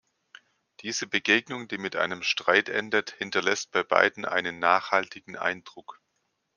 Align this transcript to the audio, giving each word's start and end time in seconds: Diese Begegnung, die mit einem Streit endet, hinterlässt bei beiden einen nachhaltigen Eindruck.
Diese 0.79 1.05
Begegnung, 1.05 1.67
die 1.67 1.77
mit 1.77 1.95
einem 1.95 2.23
Streit 2.23 2.69
endet, 2.69 3.11
hinterlässt 3.19 3.69
bei 3.69 3.83
beiden 3.83 4.25
einen 4.25 4.57
nachhaltigen 4.57 5.35
Eindruck. 5.37 6.01